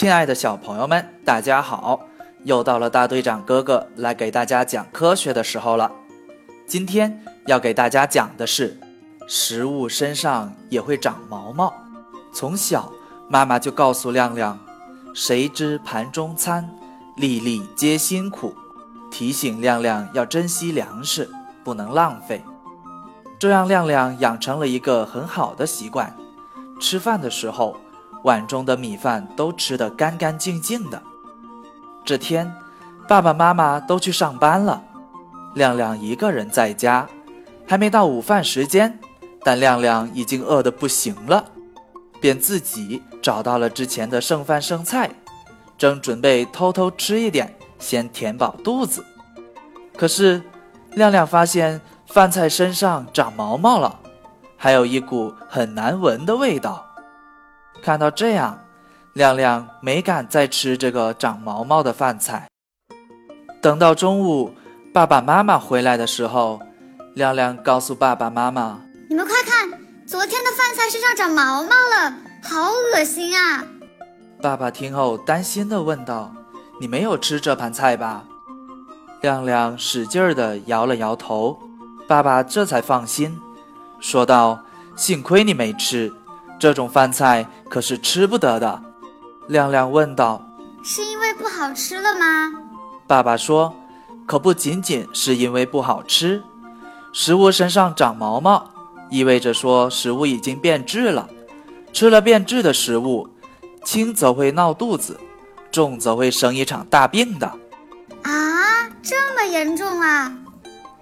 [0.00, 2.00] 亲爱的小朋友们，大家好！
[2.44, 5.92] 又到了大队长哥哥来给大家讲科学的时候了。
[6.66, 8.80] 今天要给大家讲的是，
[9.28, 11.70] 食物身上也会长毛毛。
[12.32, 12.90] 从小，
[13.28, 14.58] 妈妈就告诉亮亮
[15.14, 16.66] ：“谁知盘中餐，
[17.16, 18.54] 粒粒皆辛苦。”
[19.12, 21.28] 提醒亮亮要珍惜粮食，
[21.62, 22.42] 不能浪费。
[23.38, 26.16] 这让亮亮养成了一个很好的习惯：
[26.80, 27.76] 吃饭的时候。
[28.22, 31.02] 碗中的米饭都吃得干干净净的。
[32.04, 32.52] 这天，
[33.08, 34.82] 爸爸妈妈都去上班了，
[35.54, 37.06] 亮亮一个人在家，
[37.66, 38.98] 还没到午饭时间，
[39.42, 41.44] 但亮亮已经饿得不行了，
[42.20, 45.10] 便自己找到了之前的剩饭剩菜，
[45.78, 49.04] 正准备偷偷吃一点，先填饱肚子。
[49.96, 50.42] 可是，
[50.94, 54.00] 亮亮发现饭菜身上长毛毛了，
[54.56, 56.86] 还有一股很难闻的味道。
[57.82, 58.58] 看到这样，
[59.14, 62.46] 亮亮没敢再吃这个长毛毛的饭菜。
[63.60, 64.54] 等到中午，
[64.92, 66.60] 爸爸妈妈回来的时候，
[67.14, 69.68] 亮亮告诉爸爸妈妈：“你们快看，
[70.06, 73.64] 昨天的饭菜身上长毛毛了，好恶心啊！”
[74.40, 76.32] 爸爸听后担心地问道
[76.80, 78.24] ：“你没有吃这盘菜吧？”
[79.20, 81.58] 亮亮使劲儿地摇了摇头，
[82.08, 83.38] 爸爸这才放心，
[84.00, 84.64] 说道
[84.96, 86.10] ：“幸亏你没吃。”
[86.60, 88.82] 这种饭菜可是吃不得的，
[89.48, 90.46] 亮亮问道
[90.84, 92.52] ：“是因为不好吃了吗？”
[93.08, 93.74] 爸爸说
[94.28, 96.42] ：“可不仅仅是因为不好吃，
[97.14, 98.70] 食物身上长毛毛，
[99.08, 101.26] 意味着说食物已经变质了。
[101.94, 103.26] 吃了变质的食物，
[103.82, 105.18] 轻则会闹肚子，
[105.72, 107.50] 重则会生一场大病的。”
[108.22, 110.30] 啊，这么严重啊！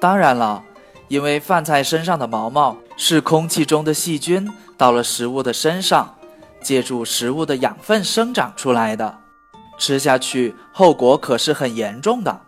[0.00, 0.60] 当然了，
[1.08, 4.50] 因为饭菜身上的毛毛是空气中的细菌。
[4.76, 6.16] 到了食物的身上，
[6.60, 9.18] 借助食物的养分生长出来的，
[9.78, 12.40] 吃下去后果可是很严重的。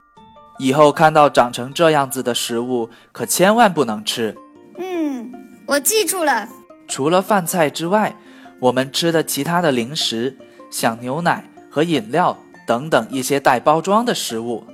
[0.58, 4.36] 以后看到长成这样子的食物，可千万不能吃。
[4.78, 5.32] 嗯，
[5.66, 6.48] 我记住了。
[6.88, 8.16] 除了饭菜之外，
[8.58, 10.36] 我们吃的其他的零食，
[10.70, 12.36] 像牛奶和饮料
[12.66, 14.64] 等等一些带包装的食物，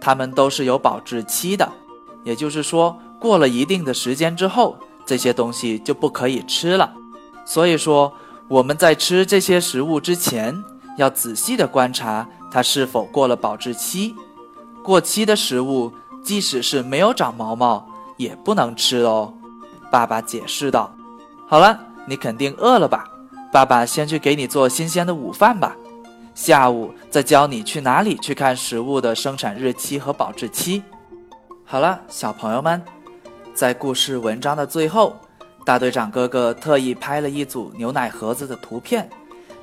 [0.00, 1.70] 它们都是有保质期的。
[2.24, 6.92] 也就是说，过了一定的时间之后，这些东西就不可以吃了。
[7.44, 8.12] 所以说，
[8.48, 10.60] 我们在吃这些食物之前，
[10.98, 14.16] 要仔细的观察它是否过了保质期。
[14.82, 15.92] 过期的食物，
[16.24, 19.32] 即使是没有长毛毛，也不能吃哦。
[19.88, 20.92] 爸爸解释道
[21.46, 23.04] ：“好了，你肯定饿了吧？
[23.52, 25.76] 爸爸先去给你做新鲜的午饭吧。
[26.34, 30.82] 下午再教你去哪里去看食物的生产日期和保质期。”
[31.64, 32.82] 好了，小朋友们，
[33.54, 35.16] 在故事文章的最后。
[35.64, 39.08] 大队长哥哥特意拍了一组牛奶盒子的图片，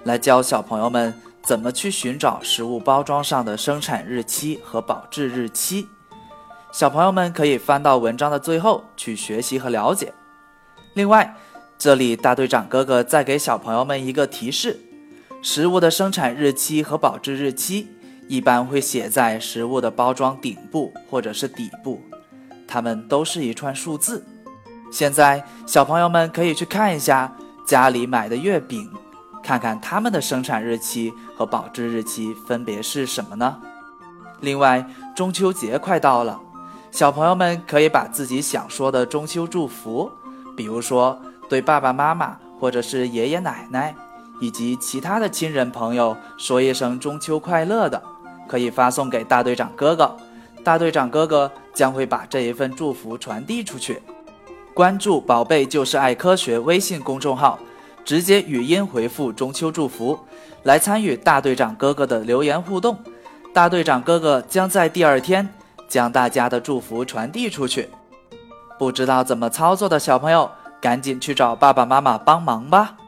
[0.05, 1.13] 来教小朋友们
[1.43, 5.85] 怎么去寻找食物包装上的生产日期和保质日期。
[6.71, 10.13] 小朋友们可以翻到文章的最后去学习和了解。
[10.93, 11.35] 另外，
[11.77, 14.79] 这里大队长哥哥再给小朋友们一个提示：
[15.41, 17.89] 食物的生产日期和保质日期
[18.29, 22.01] 一般会写在食物的包装顶部或者是底部，
[22.69, 24.23] 它们都是一串数字。
[24.91, 27.33] 现在，小朋友们可以去看一下
[27.65, 28.87] 家里买的月饼，
[29.43, 33.57] 看看它们的生产日期和保质日期分别是什么呢？
[34.41, 34.85] 另外，
[35.15, 36.39] 中秋节快到了，
[36.91, 40.09] 小朋友们可以把自己想说的中秋祝福，
[40.55, 41.19] 比如说
[41.49, 43.95] 对爸爸妈妈或者是爷爷奶奶
[44.39, 48.01] 以及其他的亲人朋友说一声中秋快乐的，
[48.47, 50.15] 可以发送给大队长哥哥，
[50.69, 53.99] 大队长哥哥将会把这一份祝福传递出去。
[54.71, 57.57] 关注“宝贝就是爱科学”微信公众号，
[58.05, 60.19] 直接语音回复“中秋祝福”，
[60.61, 62.95] 来参与大队长哥哥的留言互动。
[63.51, 65.51] 大队长哥哥将在第二天
[65.87, 67.89] 将大家的祝福传递出去。
[68.77, 72.98] 不知道怎么操作的小朋友，赶紧去找爸爸妈妈帮忙吧。